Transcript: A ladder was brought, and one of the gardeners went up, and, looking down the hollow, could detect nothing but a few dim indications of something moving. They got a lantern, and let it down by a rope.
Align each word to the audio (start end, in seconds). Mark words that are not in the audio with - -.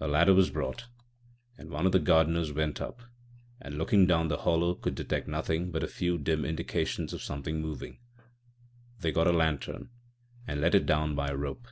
A 0.00 0.08
ladder 0.08 0.32
was 0.32 0.48
brought, 0.48 0.86
and 1.58 1.68
one 1.68 1.84
of 1.84 1.92
the 1.92 1.98
gardeners 1.98 2.54
went 2.54 2.80
up, 2.80 3.02
and, 3.60 3.76
looking 3.76 4.06
down 4.06 4.28
the 4.28 4.38
hollow, 4.38 4.74
could 4.74 4.94
detect 4.94 5.28
nothing 5.28 5.70
but 5.70 5.82
a 5.82 5.86
few 5.88 6.16
dim 6.16 6.46
indications 6.46 7.12
of 7.12 7.20
something 7.22 7.60
moving. 7.60 7.98
They 9.00 9.12
got 9.12 9.26
a 9.26 9.30
lantern, 9.32 9.90
and 10.46 10.62
let 10.62 10.74
it 10.74 10.86
down 10.86 11.14
by 11.14 11.28
a 11.28 11.36
rope. 11.36 11.68